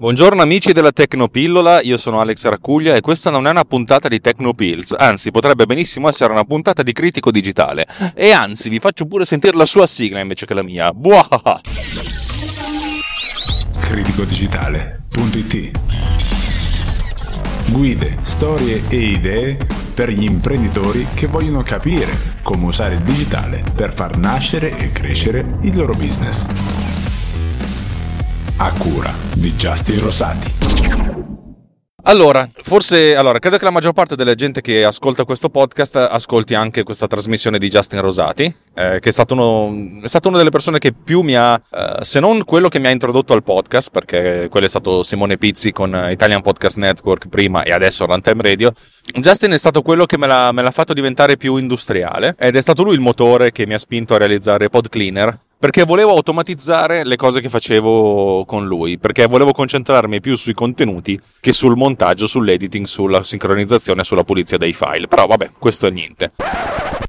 [0.00, 4.20] Buongiorno amici della Tecnopillola, io sono Alex Raccuglia e questa non è una puntata di
[4.20, 7.84] Tecnopills, anzi potrebbe benissimo essere una puntata di critico digitale.
[8.14, 10.92] E anzi vi faccio pure sentire la sua sigla invece che la mia.
[10.92, 11.60] Buah!
[13.80, 15.70] criticodigitale.it
[17.72, 19.58] Guide, storie e idee
[19.94, 25.56] per gli imprenditori che vogliono capire come usare il digitale per far nascere e crescere
[25.62, 26.87] il loro business
[28.60, 30.52] a cura di Justin Rosati.
[32.04, 36.54] Allora, forse, allora, credo che la maggior parte della gente che ascolta questo podcast ascolti
[36.54, 38.44] anche questa trasmissione di Justin Rosati,
[38.74, 41.98] eh, che è stato, uno, è stato una delle persone che più mi ha, eh,
[42.02, 45.70] se non quello che mi ha introdotto al podcast, perché quello è stato Simone Pizzi
[45.70, 48.72] con Italian Podcast Network prima e adesso Runtime Radio,
[49.20, 52.60] Justin è stato quello che me l'ha, me l'ha fatto diventare più industriale ed è
[52.60, 57.04] stato lui il motore che mi ha spinto a realizzare Pod Cleaner, perché volevo automatizzare
[57.04, 62.28] le cose che facevo con lui, perché volevo concentrarmi più sui contenuti che sul montaggio,
[62.28, 65.08] sull'editing, sulla sincronizzazione, sulla pulizia dei file.
[65.08, 66.30] Però vabbè, questo è niente.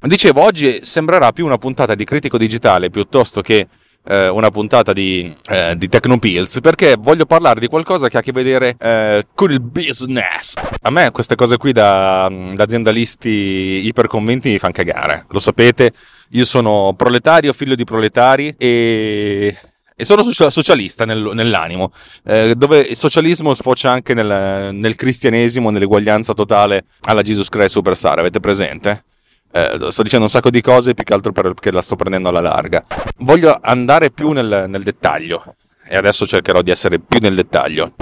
[0.02, 3.68] Dicevo, oggi sembrerà più una puntata di critico digitale piuttosto che
[4.06, 8.24] eh, una puntata di, eh, di Tecnopills perché voglio parlare di qualcosa che ha a
[8.24, 10.56] che vedere eh, con il business.
[10.82, 15.92] A me queste cose qui da, da aziendalisti iperconvinti mi fanno cagare, lo sapete
[16.32, 19.58] io sono proletario, figlio di proletari e,
[19.96, 21.92] e sono socialista nel, nell'animo,
[22.26, 28.20] eh, dove il socialismo sfocia anche nel, nel cristianesimo, nell'eguaglianza totale alla Jesus Christ Superstar,
[28.20, 29.04] avete presente?
[29.52, 32.42] Eh, sto dicendo un sacco di cose più che altro perché la sto prendendo alla
[32.42, 32.84] larga.
[33.18, 35.56] Voglio andare più nel, nel dettaglio
[35.88, 37.94] e adesso cercherò di essere più nel dettaglio.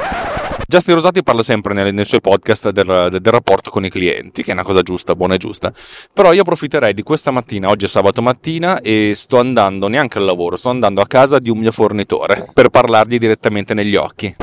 [0.69, 4.43] Justin Rosati parla sempre nei, nei suoi podcast del, del, del, rapporto con i clienti,
[4.43, 5.71] che è una cosa giusta, buona e giusta.
[6.11, 10.25] Però io approfitterei di questa mattina, oggi è sabato mattina, e sto andando neanche al
[10.25, 14.35] lavoro, sto andando a casa di un mio fornitore per parlargli direttamente negli occhi.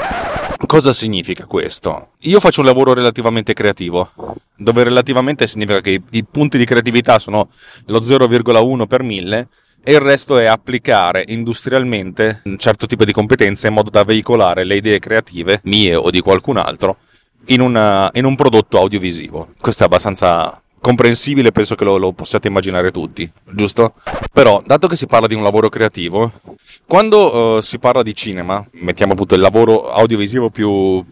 [0.64, 2.12] Cosa significa questo?
[2.20, 4.10] Io faccio un lavoro relativamente creativo,
[4.56, 7.50] dove relativamente significa che i, i punti di creatività sono
[7.84, 9.48] lo 0,1 per 1000
[9.84, 14.64] e il resto è applicare industrialmente un certo tipo di competenze in modo da veicolare
[14.64, 16.96] le idee creative, mie o di qualcun altro,
[17.46, 19.50] in, una, in un prodotto audiovisivo.
[19.60, 23.94] Questo è abbastanza comprensibile, penso che lo, lo, possiate immaginare tutti, giusto?
[24.32, 26.30] Però, dato che si parla di un lavoro creativo,
[26.86, 31.02] quando uh, si parla di cinema, mettiamo appunto il lavoro audiovisivo più,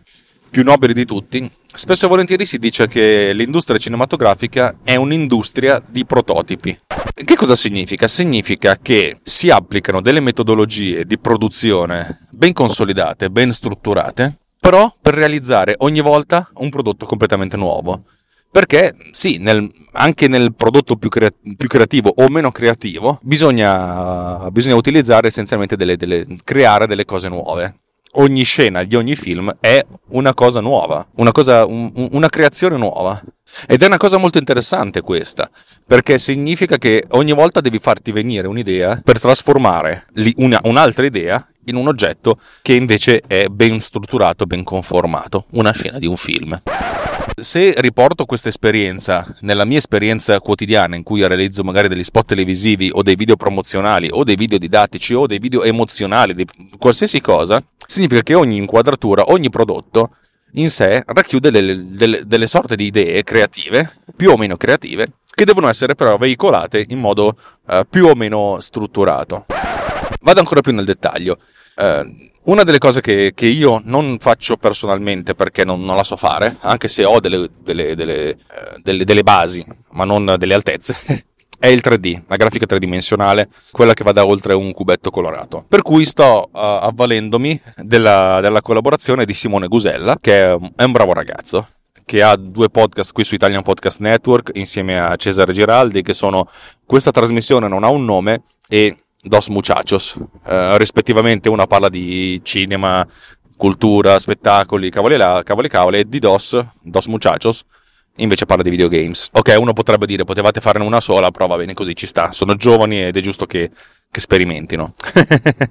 [0.53, 6.05] più nobile di tutti, spesso e volentieri si dice che l'industria cinematografica è un'industria di
[6.05, 6.79] prototipi.
[7.15, 8.07] Che cosa significa?
[8.07, 15.75] Significa che si applicano delle metodologie di produzione ben consolidate, ben strutturate, però per realizzare
[15.79, 18.05] ogni volta un prodotto completamente nuovo.
[18.51, 24.75] Perché sì, nel, anche nel prodotto più, crea- più, creativo o meno creativo bisogna, bisogna
[24.75, 27.77] utilizzare essenzialmente delle, delle, creare delle cose nuove
[28.15, 33.21] ogni scena di ogni film è una cosa nuova, una, cosa, un, una creazione nuova.
[33.67, 35.51] Ed è una cosa molto interessante questa,
[35.87, 40.07] perché significa che ogni volta devi farti venire un'idea per trasformare
[40.37, 45.99] una, un'altra idea in un oggetto che invece è ben strutturato, ben conformato, una scena
[45.99, 46.61] di un film.
[47.41, 52.91] Se riporto questa esperienza nella mia esperienza quotidiana in cui realizzo magari degli spot televisivi
[52.93, 56.47] o dei video promozionali o dei video didattici o dei video emozionali, di
[56.79, 60.17] qualsiasi cosa, significa che ogni inquadratura, ogni prodotto
[60.55, 65.45] in sé racchiude delle, delle, delle sorte di idee creative, più o meno creative, che
[65.45, 67.37] devono essere però veicolate in modo
[67.69, 69.47] uh, più o meno strutturato.
[70.21, 71.39] Vado ancora più nel dettaglio.
[71.77, 76.17] Uh, una delle cose che, che, io non faccio personalmente perché non, non, la so
[76.17, 78.37] fare, anche se ho delle, delle, delle,
[78.75, 81.25] uh, delle basi, ma non delle altezze,
[81.63, 85.65] è il 3D, la grafica tridimensionale, quella che va da oltre un cubetto colorato.
[85.69, 91.13] Per cui sto uh, avvalendomi della, della, collaborazione di Simone Gusella, che è, un bravo
[91.13, 91.69] ragazzo,
[92.05, 96.49] che ha due podcast qui su Italian Podcast Network insieme a Cesare Giraldi, che sono
[96.85, 100.17] Questa trasmissione non ha un nome e Dos Muchachos.
[100.17, 103.07] Uh, rispettivamente una parla di cinema,
[103.57, 107.63] cultura, spettacoli, cavoli là, cavoli cavoli, e di Dos, Dos Muchachos,
[108.17, 109.29] invece parla di videogames.
[109.33, 112.33] Ok, uno potrebbe dire potevate farne una sola, però va bene così, ci sta.
[112.33, 113.71] Sono giovani ed è giusto che,
[114.11, 114.95] che sperimentino.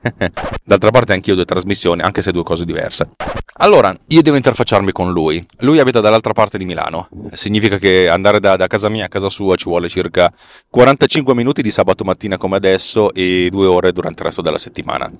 [0.63, 3.09] D'altra parte anch'io ho due trasmissioni, anche se due cose diverse.
[3.55, 5.45] Allora, io devo interfacciarmi con lui.
[5.59, 7.09] Lui abita dall'altra parte di Milano.
[7.31, 10.33] Significa che andare da, da casa mia a casa sua ci vuole circa
[10.69, 15.11] 45 minuti di sabato mattina come adesso e due ore durante il resto della settimana.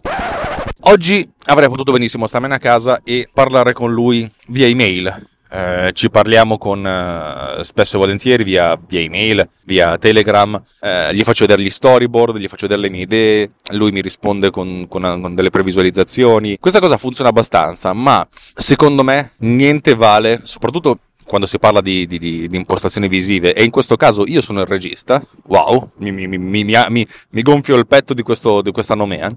[0.86, 6.10] Oggi avrei potuto benissimo starmene a casa e parlare con lui via email eh, ci
[6.10, 11.62] parliamo con eh, spesso e volentieri via, via email, via Telegram, eh, gli faccio vedere
[11.62, 15.50] gli storyboard, gli faccio vedere le mie idee, lui mi risponde con, con, con delle
[15.50, 16.58] previsualizzazioni.
[16.58, 18.26] Questa cosa funziona abbastanza, ma
[18.56, 23.54] secondo me niente vale, soprattutto quando si parla di, di, di, di, impostazioni visive.
[23.54, 27.88] E in questo caso io sono il regista, wow, mi, mi, mi, mi gonfio il
[27.88, 29.30] petto di, questo, questa nomea,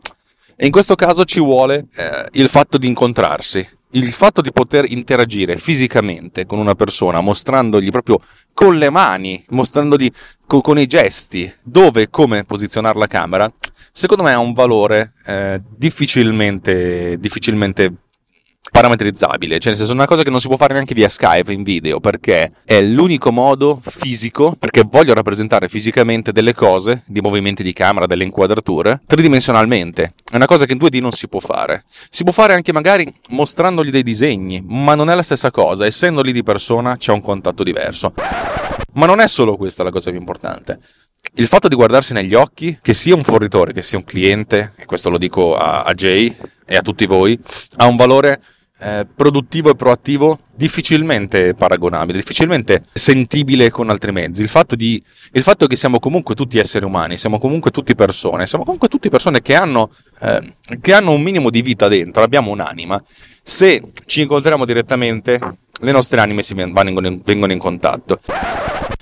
[0.56, 4.90] e in questo caso ci vuole eh, il fatto di incontrarsi, il fatto di poter
[4.90, 8.18] interagire fisicamente con una persona, mostrandogli proprio
[8.52, 10.10] con le mani, mostrandogli
[10.46, 13.52] co- con i gesti dove e come posizionare la camera,
[13.92, 17.92] secondo me ha un valore eh, difficilmente, difficilmente
[18.74, 21.52] parametrizzabile, cioè nel senso è una cosa che non si può fare neanche via Skype
[21.52, 27.62] in video perché è l'unico modo fisico, perché voglio rappresentare fisicamente delle cose, di movimenti
[27.62, 30.14] di camera, delle inquadrature, tridimensionalmente.
[30.28, 31.84] È una cosa che in 2D non si può fare.
[32.10, 36.20] Si può fare anche magari mostrandogli dei disegni, ma non è la stessa cosa, essendo
[36.20, 38.12] lì di persona c'è un contatto diverso.
[38.94, 40.80] Ma non è solo questa la cosa più importante.
[41.34, 44.84] Il fatto di guardarsi negli occhi, che sia un fornitore, che sia un cliente, e
[44.84, 46.34] questo lo dico a, a Jay
[46.66, 47.38] e a tutti voi,
[47.76, 48.40] ha un valore
[48.80, 54.42] eh, produttivo e proattivo difficilmente paragonabile, difficilmente sentibile con altri mezzi.
[54.42, 58.46] Il fatto, di, il fatto che siamo comunque tutti esseri umani, siamo comunque tutti persone,
[58.46, 59.90] siamo comunque tutte persone che hanno,
[60.20, 63.02] eh, che hanno un minimo di vita dentro, abbiamo un'anima.
[63.42, 65.38] Se ci incontriamo direttamente,
[65.80, 68.20] le nostre anime si vengono in, vengono in contatto.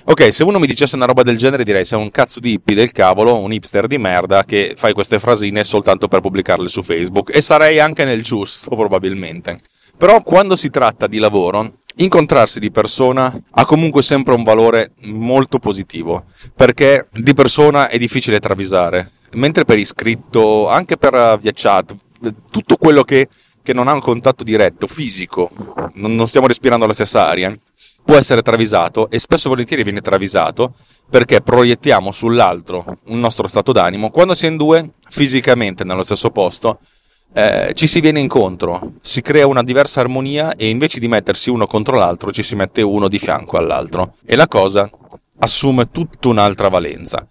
[0.05, 2.75] Ok, se uno mi dicesse una roba del genere direi sei un cazzo di hippie
[2.75, 7.33] del cavolo, un hipster di merda che fai queste frasine soltanto per pubblicarle su Facebook
[7.33, 9.59] e sarei anche nel giusto probabilmente.
[9.97, 15.57] Però quando si tratta di lavoro, incontrarsi di persona ha comunque sempre un valore molto
[15.57, 21.95] positivo, perché di persona è difficile travisare, mentre per iscritto, anche per via chat,
[22.51, 23.29] tutto quello che,
[23.63, 25.49] che non ha un contatto diretto, fisico,
[25.93, 27.57] non, non stiamo respirando la stessa aria,
[28.03, 30.73] può essere travisato e spesso e volentieri viene travisato
[31.09, 34.09] perché proiettiamo sull'altro un nostro stato d'animo.
[34.09, 36.79] Quando si è in due fisicamente nello stesso posto
[37.33, 41.65] eh, ci si viene incontro, si crea una diversa armonia e invece di mettersi uno
[41.65, 44.15] contro l'altro ci si mette uno di fianco all'altro.
[44.25, 44.89] E la cosa
[45.39, 47.27] assume tutta un'altra valenza.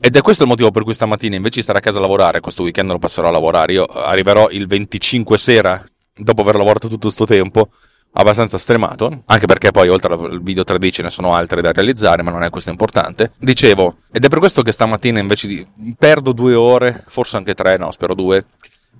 [0.00, 2.40] Ed è questo il motivo per cui stamattina invece di stare a casa a lavorare,
[2.40, 5.82] questo weekend lo passerò a lavorare, io arriverò il 25 sera
[6.14, 7.68] dopo aver lavorato tutto questo tempo
[8.12, 12.22] abbastanza stremato, anche perché poi oltre al video 3D ce ne sono altre da realizzare,
[12.22, 13.32] ma non è questo importante.
[13.38, 15.66] Dicevo, ed è per questo che stamattina invece di
[15.98, 18.44] perdo due ore, forse anche tre, no, spero due,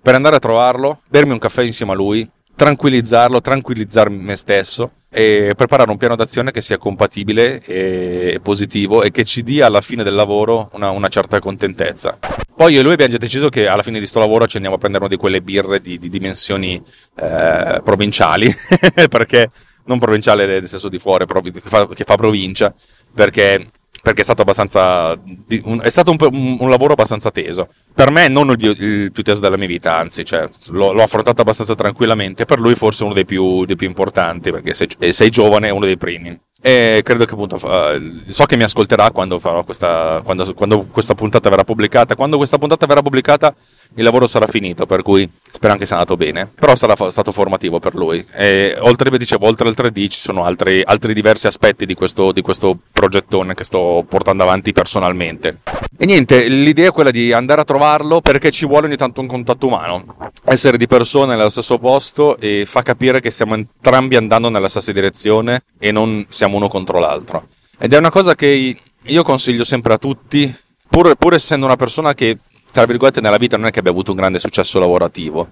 [0.01, 5.53] per andare a trovarlo, bermi un caffè insieme a lui, tranquillizzarlo, tranquillizzarmi me stesso e
[5.57, 10.03] preparare un piano d'azione che sia compatibile e positivo e che ci dia alla fine
[10.03, 12.19] del lavoro una, una certa contentezza.
[12.55, 14.77] Poi io e lui abbiamo già deciso che alla fine di sto lavoro ci andiamo
[14.77, 16.81] a prendere una di quelle birre di, di dimensioni
[17.17, 18.53] eh, provinciali,
[19.09, 19.51] perché
[19.85, 22.73] non provinciale nel senso di fuori, che fa, che fa provincia,
[23.15, 23.69] perché
[24.03, 25.13] perché è stato abbastanza.
[25.13, 27.69] è stato un, un, lavoro abbastanza teso.
[27.95, 31.43] Per me non il, il, più teso della mia vita, anzi, cioè, l'ho, l'ho, affrontato
[31.43, 32.45] abbastanza tranquillamente.
[32.45, 35.87] Per lui forse uno dei più, dei più importanti, perché sei, sei giovane, è uno
[35.87, 36.37] dei primi.
[36.65, 41.51] E credo che appunto so che mi ascolterà quando, farò questa, quando, quando questa puntata
[41.51, 42.15] verrà pubblicata.
[42.15, 43.53] Quando questa puntata verrà pubblicata,
[43.95, 46.51] il lavoro sarà finito, per cui spero anche sia andato bene.
[46.55, 48.25] Però sarà stato formativo per lui.
[48.35, 52.41] E oltre, dicevo, oltre al 3D ci sono altri, altri diversi aspetti di questo, di
[52.41, 55.59] questo progettone che sto portando avanti personalmente.
[55.97, 59.27] E niente, l'idea è quella di andare a trovarlo perché ci vuole ogni tanto un
[59.27, 60.31] contatto umano.
[60.45, 64.93] Essere di persona nello stesso posto e fa capire che stiamo entrambi andando nella stessa
[64.93, 67.49] direzione e non siamo uno contro l'altro.
[67.79, 70.55] Ed è una cosa che io consiglio sempre a tutti,
[70.89, 72.39] pur, pur essendo una persona che,
[72.73, 75.49] tra virgolette, nella vita non è che abbia avuto un grande successo lavorativo.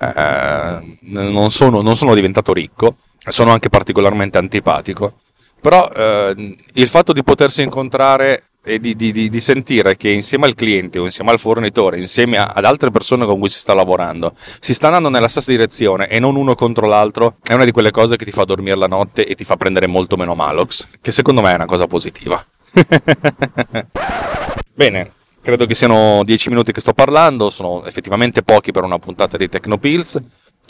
[0.00, 2.96] Eh, non, sono, non sono diventato ricco,
[3.28, 5.18] sono anche particolarmente antipatico.
[5.60, 10.54] Però eh, il fatto di potersi incontrare e di, di, di, sentire che insieme al
[10.54, 14.72] cliente o insieme al fornitore, insieme ad altre persone con cui si sta lavorando, si
[14.72, 18.16] sta andando nella stessa direzione e non uno contro l'altro, è una di quelle cose
[18.16, 21.42] che ti fa dormire la notte e ti fa prendere molto meno Malox, che secondo
[21.42, 22.42] me è una cosa positiva.
[24.74, 25.12] Bene,
[25.42, 29.48] credo che siano dieci minuti che sto parlando, sono effettivamente pochi per una puntata di
[29.48, 30.18] Tecnopills.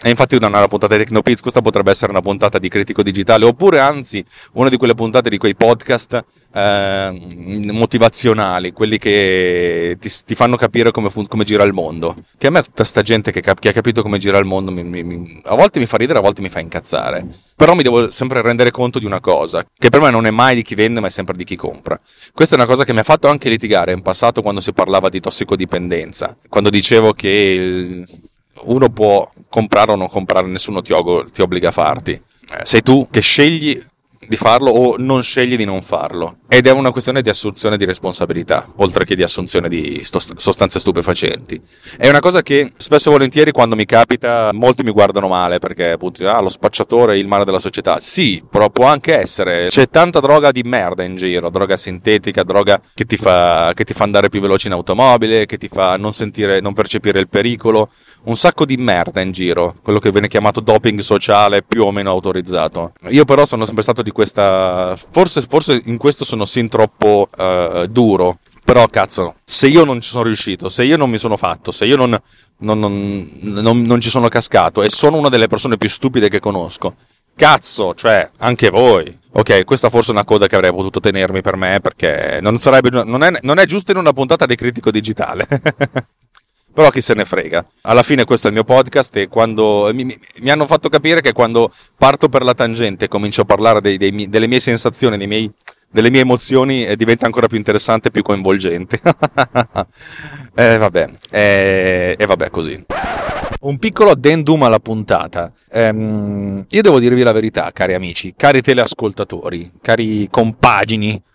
[0.05, 3.05] E infatti non è una puntata di Tecnopiz, questa potrebbe essere una puntata di critico
[3.05, 10.11] digitale, oppure anzi una di quelle puntate di quei podcast eh, motivazionali, quelli che ti,
[10.25, 12.17] ti fanno capire come, come, gira il mondo.
[12.37, 14.83] Che a me tutta sta gente che, che ha capito come gira il mondo mi,
[14.83, 17.25] mi, a volte mi fa ridere, a volte mi fa incazzare.
[17.55, 20.57] Però mi devo sempre rendere conto di una cosa, che per me non è mai
[20.57, 21.99] di chi vende, ma è sempre di chi compra.
[22.33, 25.09] Questa è una cosa che mi ha fatto anche litigare in passato quando si parlava
[25.09, 28.31] di tossicodipendenza, quando dicevo che il
[28.65, 30.95] uno può comprare o non comprare, nessuno ti,
[31.33, 32.13] ti obbliga a farti.
[32.13, 33.83] Eh, sei tu che scegli
[34.27, 36.37] di farlo o non scegli di non farlo.
[36.49, 41.61] Ed è una questione di assunzione di responsabilità, oltre che di assunzione di sostanze stupefacenti.
[41.97, 45.93] È una cosa che spesso e volentieri quando mi capita molti mi guardano male perché
[45.93, 47.99] appunto ah, lo spacciatore è il male della società.
[48.01, 49.69] Sì, però può anche essere.
[49.69, 53.95] C'è tanta droga di merda in giro, droga sintetica, droga che ti fa, che ti
[53.95, 57.91] fa andare più veloce in automobile, che ti fa non sentire, non percepire il pericolo.
[58.25, 62.11] Un sacco di merda in giro, quello che viene chiamato doping sociale più o meno
[62.11, 62.93] autorizzato.
[63.09, 64.97] Io però sono sempre stato di questa.
[65.11, 68.39] Forse, forse in questo sono sin troppo uh, duro.
[68.65, 71.85] Però, cazzo, se io non ci sono riuscito, se io non mi sono fatto, se
[71.85, 72.19] io non,
[72.59, 72.79] non,
[73.41, 76.95] non, non ci sono cascato e sono una delle persone più stupide che conosco,
[77.35, 79.19] cazzo, cioè, anche voi.
[79.33, 82.91] Ok, questa forse è una coda che avrei potuto tenermi per me perché non, sarebbe,
[82.91, 85.47] non, è, non è giusto in una puntata di critico digitale.
[86.75, 87.65] Però chi se ne frega.
[87.83, 91.33] Alla fine questo è il mio podcast e quando mi, mi hanno fatto capire che
[91.33, 95.27] quando parto per la tangente e comincio a parlare dei, dei, delle mie sensazioni, dei
[95.27, 95.51] miei,
[95.91, 99.01] delle mie emozioni, eh, diventa ancora più interessante e più coinvolgente.
[100.55, 102.85] e eh, vabbè, e eh, vabbè così.
[103.61, 105.53] Un piccolo addendum alla puntata.
[105.71, 111.32] Ehm, io devo dirvi la verità, cari amici, cari teleascoltatori, cari compagini eh,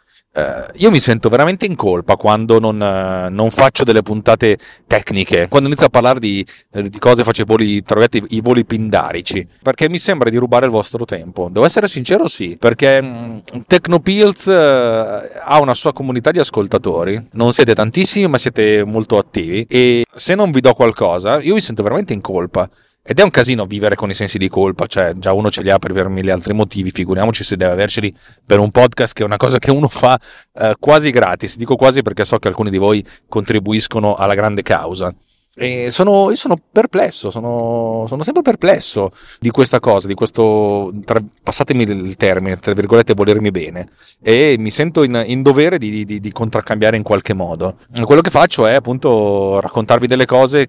[0.75, 5.67] io mi sento veramente in colpa quando non, eh, non, faccio delle puntate tecniche, quando
[5.67, 7.83] inizio a parlare di, eh, di cose, faccio i voli,
[8.29, 11.49] i voli pindarici, perché mi sembra di rubare il vostro tempo.
[11.51, 17.53] Devo essere sincero, sì, perché mm, Tecnopills eh, ha una sua comunità di ascoltatori, non
[17.53, 21.83] siete tantissimi, ma siete molto attivi e se non vi do qualcosa, io mi sento
[21.83, 22.69] veramente in colpa.
[23.09, 25.69] Ed è un casino vivere con i sensi di colpa, cioè già uno ce li
[25.69, 28.13] ha per mille altri motivi, figuriamoci se deve averceli
[28.45, 30.19] per un podcast che è una cosa che uno fa
[30.53, 31.55] eh, quasi gratis.
[31.55, 35.15] Dico quasi perché so che alcuni di voi contribuiscono alla grande causa.
[35.55, 41.23] E sono, io sono perplesso, sono, sono, sempre perplesso di questa cosa, di questo, tra,
[41.41, 43.87] passatemi il termine, tra virgolette, volermi bene.
[44.21, 47.77] E mi sento in, in dovere di, di, di, contraccambiare in qualche modo.
[48.03, 50.67] Quello che faccio è appunto raccontarvi delle cose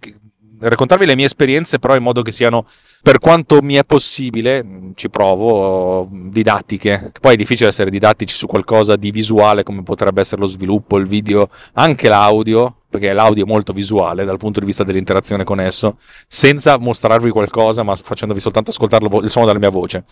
[0.60, 2.66] raccontarvi le mie esperienze, però in modo che siano,
[3.02, 7.12] per quanto mi è possibile, ci provo, didattiche.
[7.20, 11.06] Poi è difficile essere didattici su qualcosa di visuale come potrebbe essere lo sviluppo, il
[11.06, 15.98] video, anche l'audio, perché l'audio è molto visuale dal punto di vista dell'interazione con esso,
[16.26, 20.04] senza mostrarvi qualcosa, ma facendovi soltanto ascoltare il suono della mia voce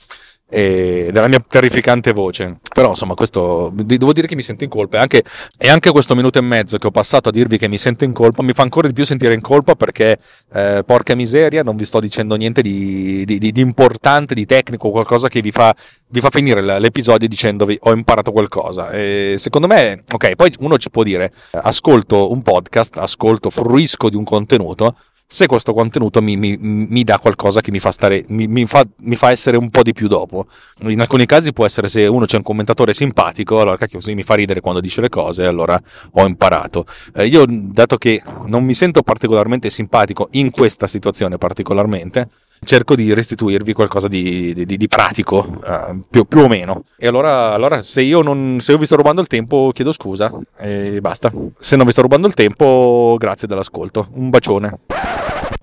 [0.49, 2.59] e della mia terrificante voce.
[2.73, 4.99] Però insomma, questo devo dire che mi sento in colpa.
[4.99, 5.25] E anche,
[5.59, 8.13] e anche, questo minuto e mezzo che ho passato a dirvi che mi sento in
[8.13, 10.19] colpa mi fa ancora di più sentire in colpa perché,
[10.53, 14.91] eh, porca miseria, non vi sto dicendo niente di, di, di, di importante, di tecnico,
[14.91, 15.75] qualcosa che vi fa,
[16.09, 18.91] vi fa finire l'episodio dicendovi ho imparato qualcosa.
[18.91, 24.17] E secondo me, ok, poi uno ci può dire ascolto un podcast, ascolto, fruisco di
[24.17, 24.95] un contenuto
[25.29, 29.17] se questo contenuto mi, mi, mi dà qualcosa che mi fa, stare, mi, fa, mi
[29.17, 30.47] fa essere un po' di più dopo.
[30.83, 34.35] In alcuni casi può essere se uno c'è un commentatore simpatico, allora cacchio, mi fa
[34.35, 35.81] ridere quando dice le cose, allora
[36.13, 36.85] ho imparato.
[37.15, 42.29] Eh, io, dato che non mi sento particolarmente simpatico in questa situazione particolarmente,
[42.65, 46.85] cerco di restituirvi qualcosa di, di, di pratico, uh, più, più, o meno.
[46.97, 50.33] E allora, allora se, io non, se io vi sto rubando il tempo, chiedo scusa
[50.59, 51.33] e basta.
[51.59, 54.09] Se non vi sto rubando il tempo, grazie dell'ascolto.
[54.13, 54.79] Un bacione.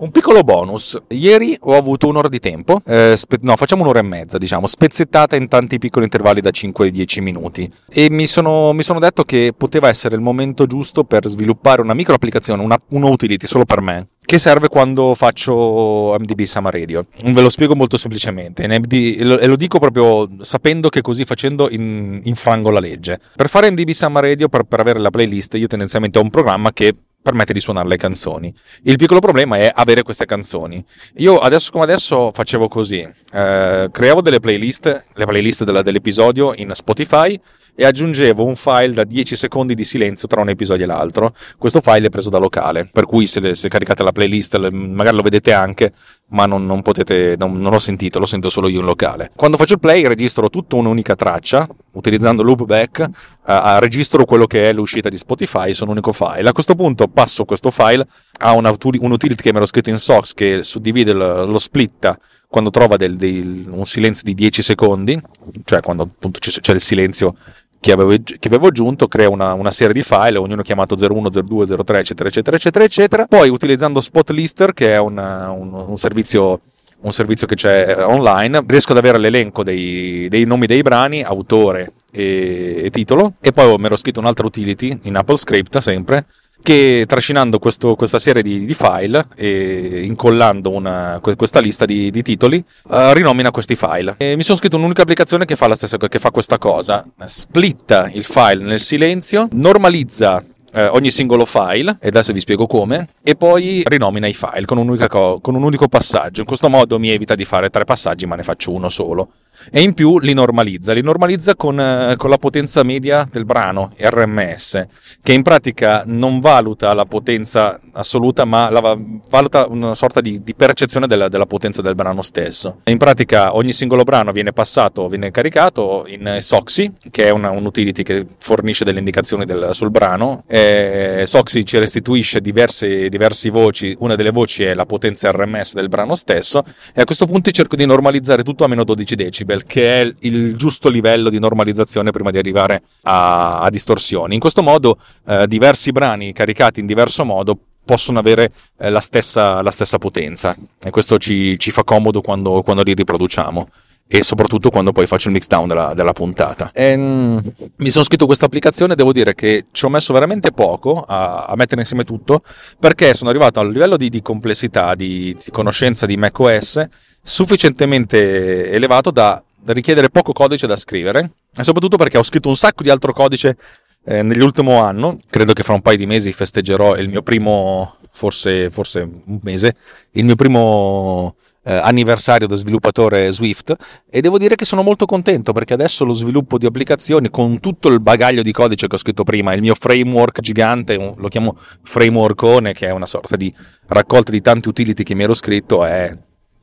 [0.03, 4.03] Un piccolo bonus, ieri ho avuto un'ora di tempo, eh, spe- no facciamo un'ora e
[4.03, 8.73] mezza diciamo, spezzettata in tanti piccoli intervalli da 5 ai 10 minuti e mi sono,
[8.73, 12.77] mi sono, detto che poteva essere il momento giusto per sviluppare una micro applicazione, una,
[12.89, 17.05] una utility solo per me, che serve quando faccio MDB Sama Radio.
[17.23, 22.19] Ve lo spiego molto semplicemente MD, e lo dico proprio sapendo che così facendo in,
[22.23, 23.19] infrango la legge.
[23.35, 26.73] Per fare MDB Sama Radio, per, per avere la playlist, io tendenzialmente ho un programma
[26.73, 28.53] che permette di suonare le canzoni.
[28.83, 30.83] Il piccolo problema è avere queste canzoni.
[31.15, 36.69] Io adesso come adesso facevo così, eh, creavo delle playlist, le playlist della, dell'episodio in
[36.73, 37.39] Spotify
[37.75, 41.33] e aggiungevo un file da 10 secondi di silenzio tra un episodio e l'altro.
[41.57, 45.23] Questo file è preso da locale, per cui se, se caricate la playlist magari lo
[45.23, 45.91] vedete anche,
[46.33, 49.31] ma non, non potete, non, non, ho sentito, lo sento solo io in locale.
[49.35, 53.05] Quando faccio il play registro tutta un'unica traccia, utilizzando loopback,
[53.45, 56.49] uh, registro quello che è l'uscita di Spotify su un unico file.
[56.49, 58.05] A questo punto passo questo file
[58.39, 62.17] a una, un utility che mi ero scritto in SOX che suddivide lo, lo splitta
[62.47, 65.19] quando trova del, del, un silenzio di 10 secondi,
[65.65, 67.35] cioè quando appunto c'è il silenzio
[67.83, 71.65] che avevo, che avevo aggiunto, crea una, una, serie di file, ognuno chiamato 01, 02,
[71.83, 73.25] 03, eccetera, eccetera, eccetera, eccetera.
[73.25, 76.61] Poi utilizzando Spotlister, che è una, un, un servizio
[77.01, 81.91] un servizio che c'è online, riesco ad avere l'elenco dei, dei nomi dei brani, autore
[82.09, 86.25] e, e, titolo, e poi mi ero scritto un'altra utility in AppleScript sempre,
[86.63, 92.23] che trascinando questo, questa serie di, di, file e incollando una, questa lista di, di
[92.23, 94.15] titoli uh, rinomina questi file.
[94.17, 98.09] E mi sono scritto un'unica applicazione che fa, la stessa, che fa questa cosa, splitta
[98.11, 100.43] il file nel silenzio, normalizza
[100.73, 104.97] eh, ogni singolo file, e adesso vi spiego come, e poi rinomina i file con
[105.07, 106.41] co- con un unico passaggio.
[106.41, 109.29] In questo modo mi evita di fare tre passaggi, ma ne faccio uno solo
[109.71, 113.93] e in più li normalizza, li normalizza con, eh, con, la potenza media del brano,
[113.97, 114.87] RMS,
[115.21, 118.97] che in pratica non valuta la potenza assoluta, ma la,
[119.29, 122.79] valuta una sorta di, di percezione della, della, potenza del brano stesso.
[122.85, 127.65] In pratica ogni singolo brano viene passato, viene caricato in Soxy, che è una, un
[127.65, 130.43] utility che fornisce delle indicazioni del, sul brano.
[130.47, 135.89] E Soxy ci restituisce diverse, diverse voci, una delle voci è la potenza RMS del
[135.89, 139.65] brano stesso, e a questo punto cerco di normalizzare tutto a meno 12 decibel decibel,
[139.65, 144.33] che è il giusto livello di normalizzazione prima di arrivare a, a distorsioni.
[144.33, 149.61] In questo modo eh, diversi brani caricati in diverso modo possono avere eh, la, stessa,
[149.61, 153.69] la, stessa, potenza e questo ci, ci fa comodo quando, quando, li riproduciamo
[154.07, 156.71] e soprattutto quando poi faccio il mix down della, della puntata.
[156.73, 157.37] E, mm,
[157.77, 161.55] mi sono scritto questa applicazione, devo dire che ci ho messo veramente poco a, a
[161.55, 162.41] mettere insieme tutto
[162.79, 166.85] perché sono arrivato a un livello di, di complessità, di, di conoscenza di macOS
[167.21, 172.83] sufficientemente elevato da richiedere poco codice da scrivere e soprattutto perché ho scritto un sacco
[172.83, 173.57] di altro codice
[174.05, 175.19] eh, nell'ultimo anno.
[175.29, 179.75] Credo che fra un paio di mesi festeggerò il mio primo, forse, forse un mese,
[180.11, 183.75] il mio primo eh, anniversario da sviluppatore Swift
[184.09, 187.87] e devo dire che sono molto contento perché adesso lo sviluppo di applicazioni con tutto
[187.87, 192.73] il bagaglio di codice che ho scritto prima, il mio framework gigante, lo chiamo frameworkone
[192.73, 193.53] che è una sorta di
[193.87, 196.15] raccolta di tanti utility che mi ero scritto, è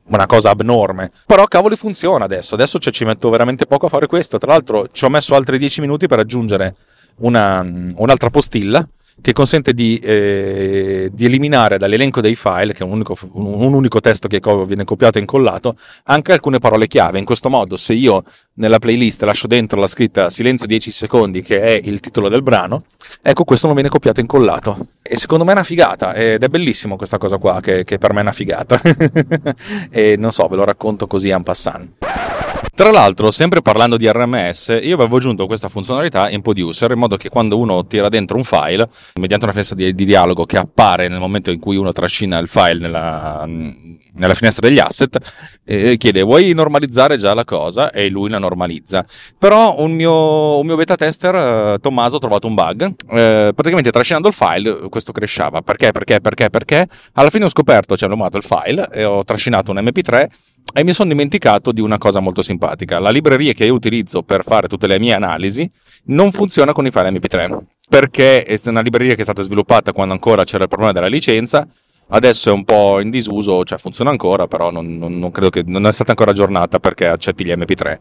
[0.07, 1.11] una cosa abnorme.
[1.25, 4.37] Però cavoli funziona adesso, adesso cioè, ci metto veramente poco a fare questo.
[4.37, 6.75] Tra l'altro ci ho messo altri 10 minuti per aggiungere
[7.17, 8.85] una, un'altra postilla
[9.19, 13.99] che consente di, eh, di, eliminare dall'elenco dei file, che è un unico, un unico
[13.99, 15.75] testo che viene copiato e incollato,
[16.05, 17.19] anche alcune parole chiave.
[17.19, 18.23] In questo modo, se io
[18.55, 22.85] nella playlist lascio dentro la scritta silenzio 10 secondi, che è il titolo del brano,
[23.21, 24.87] ecco questo non viene copiato e incollato.
[25.01, 28.13] E secondo me è una figata, ed è bellissimo questa cosa qua, che, che per
[28.13, 28.79] me è una figata.
[29.91, 32.40] e non so, ve lo racconto così en passant.
[32.73, 37.17] Tra l'altro, sempre parlando di RMS, io avevo aggiunto questa funzionalità in Producer in modo
[37.17, 41.09] che quando uno tira dentro un file, mediante una finestra di, di dialogo che appare
[41.09, 45.17] nel momento in cui uno trascina il file nella, nella finestra degli asset,
[45.65, 49.05] eh, chiede vuoi normalizzare già la cosa e lui la normalizza.
[49.37, 52.83] Però un mio, un mio beta tester, eh, Tommaso, ha trovato un bug.
[52.83, 55.61] Eh, praticamente trascinando il file questo cresceva.
[55.61, 55.91] Perché?
[55.91, 56.21] Perché?
[56.21, 56.49] Perché?
[56.49, 56.87] Perché?
[57.13, 60.27] Alla fine ho scoperto, cioè ho nomato il file e ho trascinato un MP3
[60.73, 62.99] e mi sono dimenticato di una cosa molto simpatica.
[62.99, 65.69] La libreria che io utilizzo per fare tutte le mie analisi
[66.05, 67.59] non funziona con i file MP3
[67.91, 71.67] perché è una libreria che è stata sviluppata quando ancora c'era il problema della licenza.
[72.13, 75.63] Adesso è un po' in disuso, cioè funziona ancora, però non, non, non credo che
[75.65, 77.99] non è stata ancora aggiornata perché accetti gli MP3.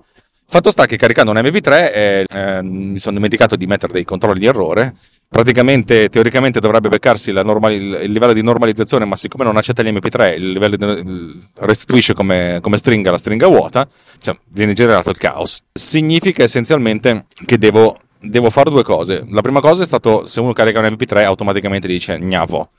[0.53, 4.41] Fatto sta che caricando un MP3 eh, eh, mi sono dimenticato di mettere dei controlli
[4.41, 4.97] di errore.
[5.29, 10.35] Praticamente, teoricamente dovrebbe beccarsi normali, il livello di normalizzazione, ma siccome non accetta gli MP3,
[10.35, 15.61] il livello di, restituisce come, come, stringa la stringa vuota, cioè, viene generato il caos.
[15.73, 19.25] Significa essenzialmente che devo, devo fare due cose.
[19.29, 22.71] La prima cosa è stato, se uno carica un MP3, automaticamente dice gnavo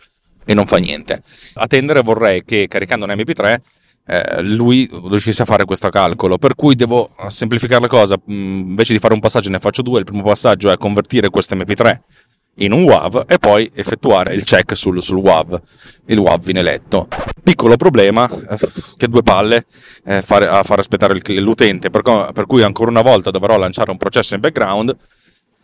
[0.44, 1.22] e non fa niente.
[1.54, 3.62] A tendere vorrei che caricando un MP3
[4.06, 6.38] eh, lui riuscisse a fare questo calcolo.
[6.38, 10.00] Per cui devo semplificare la cosa, mm, invece di fare un passaggio ne faccio due.
[10.00, 12.00] Il primo passaggio è convertire questo MP3
[12.56, 15.62] in un WAV e poi effettuare il check sul, sul WAV.
[16.08, 17.08] Il WAV viene letto.
[17.44, 18.58] Piccolo problema, eh,
[18.98, 19.66] che due palle
[20.06, 23.98] eh, fare, a far aspettare l'utente, per, per cui ancora una volta dovrò lanciare un
[23.98, 24.96] processo in background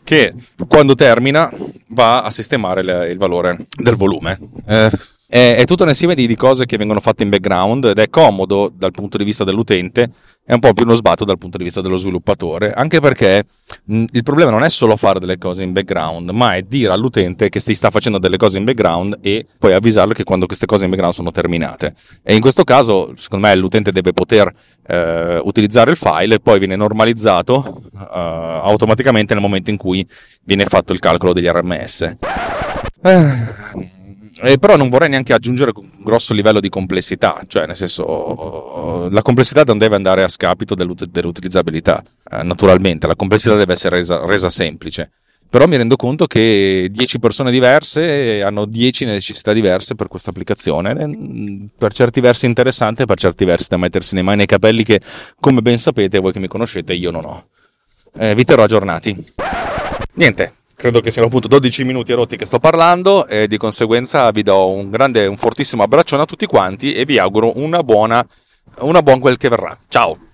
[0.04, 0.34] che
[0.70, 1.52] quando termina
[1.90, 4.40] va a sistemare le, il valore del volume.
[4.66, 4.90] Eh,
[5.28, 8.10] è, è tutto un insieme di, di, cose che vengono fatte in background ed è
[8.10, 10.10] comodo dal punto di vista dell'utente,
[10.46, 13.44] è un po' più uno sbatto dal punto di vista dello sviluppatore, anche perché
[13.84, 17.50] mh, il problema non è solo fare delle cose in background, ma è dire all'utente
[17.50, 20.86] che si sta facendo delle cose in background e poi avvisarlo che quando queste cose
[20.86, 21.94] in background sono terminate.
[22.24, 24.50] E in questo caso, secondo me, l'utente deve poter
[24.88, 30.08] eh, utilizzare il file e poi viene normalizzato eh, automaticamente nel momento in cui
[30.46, 32.16] viene fatto il calcolo degli RMS.
[33.04, 33.96] Eh,
[34.42, 39.22] eh, però non vorrei neanche aggiungere un grosso livello di complessità, cioè nel senso la
[39.22, 44.26] complessità non deve andare a scapito dell'ut- dell'utilizzabilità, eh, naturalmente, la complessità deve essere resa,
[44.26, 45.12] resa, semplice.
[45.50, 50.94] Però mi rendo conto che 10 persone diverse hanno 10 necessità diverse per questa applicazione,
[51.78, 55.00] per certi versi interessante, per certi versi da mettersi nei mani nei capelli che,
[55.40, 57.48] come ben sapete, voi che mi conoscete, io non ho.
[58.18, 59.34] Eh, vi terrò aggiornati.
[60.16, 64.44] Niente, credo che siano appunto 12 minuti rotti che sto parlando e di conseguenza vi
[64.44, 68.26] do un grande, un fortissimo abbraccione a tutti quanti e vi auguro una buona,
[68.82, 69.76] una buon quel che verrà.
[69.88, 70.27] Ciao!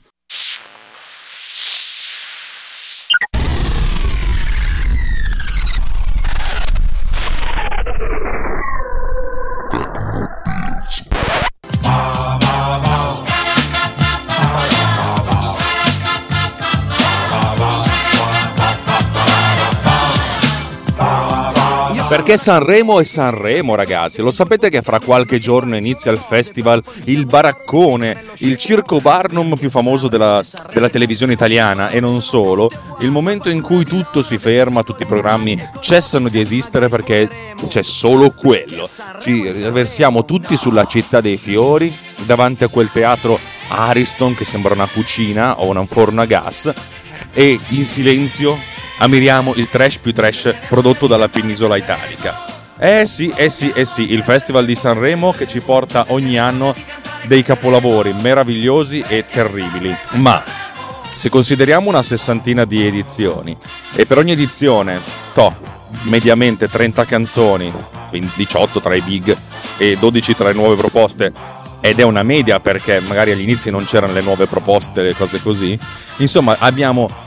[22.13, 24.21] Perché Sanremo è Sanremo, ragazzi.
[24.21, 29.71] Lo sapete che fra qualche giorno inizia il festival Il Baraccone, il circo Barnum più
[29.71, 32.69] famoso della, della, televisione italiana e non solo.
[32.99, 37.81] Il momento in cui tutto si ferma, tutti i programmi cessano di esistere perché c'è
[37.81, 38.87] solo quello.
[39.19, 41.91] Ci versiamo tutti sulla città dei fiori,
[42.25, 46.71] davanti a quel teatro Ariston che sembra una cucina o un forno a gas
[47.33, 48.71] e in silenzio
[49.03, 52.45] ammiriamo il trash più trash prodotto dalla penisola italica.
[52.79, 56.73] Eh sì, eh sì, eh sì, il Festival di Sanremo che ci porta ogni anno
[57.25, 59.93] dei capolavori meravigliosi e terribili.
[60.11, 60.41] Ma
[61.11, 63.55] se consideriamo una sessantina di edizioni
[63.93, 65.01] e per ogni edizione,
[65.33, 65.53] to,
[66.03, 67.73] mediamente 30 canzoni,
[68.09, 69.35] 18 tra i big
[69.77, 71.33] e 12 tra le nuove proposte,
[71.81, 75.41] ed è una media perché magari agli inizi non c'erano le nuove proposte, le cose
[75.41, 75.77] così.
[76.17, 77.22] Insomma, abbiamo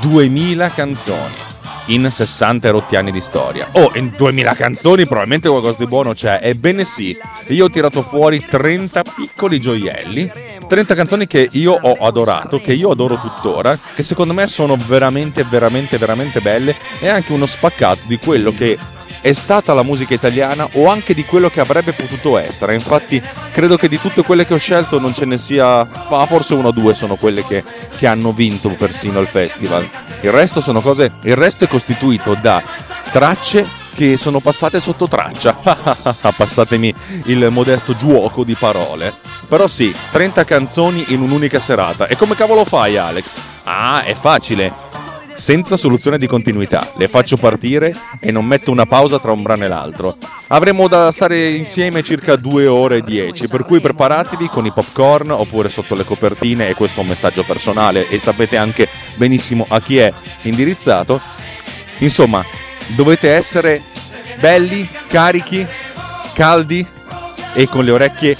[0.00, 1.48] 2000 canzoni
[1.86, 3.68] in 60 rotti anni di storia.
[3.72, 6.40] Oh, in 2000 canzoni probabilmente qualcosa di buono c'è.
[6.42, 7.16] Ebbene sì,
[7.48, 10.30] io ho tirato fuori 30 piccoli gioielli,
[10.66, 15.44] 30 canzoni che io ho adorato, che io adoro tuttora, che secondo me sono veramente,
[15.44, 18.78] veramente, veramente belle e anche uno spaccato di quello che
[19.20, 22.74] è stata la musica italiana o anche di quello che avrebbe potuto essere.
[22.74, 26.54] Infatti, credo che di tutte quelle che ho scelto non ce ne sia, ma forse
[26.54, 27.62] uno o due sono quelle che,
[27.96, 29.88] che hanno vinto persino il festival.
[30.22, 31.12] Il resto cose.
[31.22, 32.62] Il resto è costituito da
[33.10, 35.52] tracce che sono passate sotto traccia.
[36.36, 36.94] Passatemi
[37.26, 39.12] il modesto giuoco di parole.
[39.48, 42.06] Però sì, 30 canzoni in un'unica serata.
[42.06, 43.36] E come cavolo fai, Alex?
[43.64, 44.72] Ah, è facile
[45.40, 46.92] senza soluzione di continuità.
[46.96, 50.18] Le faccio partire e non metto una pausa tra un brano e l'altro.
[50.48, 55.30] Avremo da stare insieme circa 2 ore e 10, per cui preparatevi con i popcorn
[55.30, 59.80] oppure sotto le copertine, e questo è un messaggio personale e sapete anche benissimo a
[59.80, 61.20] chi è indirizzato.
[61.98, 62.44] Insomma,
[62.88, 63.82] dovete essere
[64.38, 65.66] belli, carichi,
[66.34, 66.86] caldi
[67.54, 68.36] e con le orecchie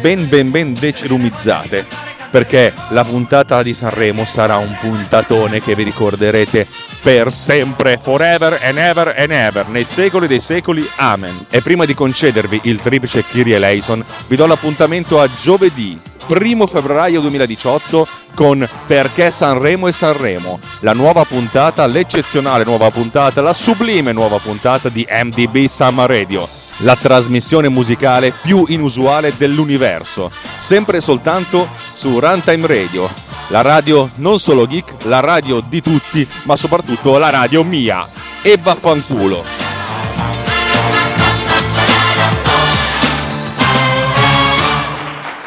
[0.00, 6.66] ben ben ben decirumizzate perché la puntata di Sanremo sarà un puntatone che vi ricorderete
[7.02, 11.46] per sempre, forever and ever and ever, nei secoli dei secoli, amen.
[11.50, 17.20] E prima di concedervi il triplice Kyrie eleison, vi do l'appuntamento a giovedì, primo febbraio
[17.20, 24.38] 2018 con Perché Sanremo e Sanremo, la nuova puntata, l'eccezionale nuova puntata, la sublime nuova
[24.38, 26.48] puntata di MDB Summer Radio
[26.82, 31.68] la trasmissione musicale più inusuale dell'universo, sempre e soltanto
[32.00, 33.12] su Runtime Radio,
[33.48, 38.08] la radio non solo geek, la radio di tutti, ma soprattutto la radio mia.
[38.40, 39.44] E vaffanculo!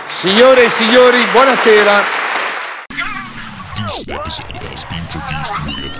[0.06, 2.04] Signore e signori, buonasera.
[3.80, 5.92] This episode has been produced with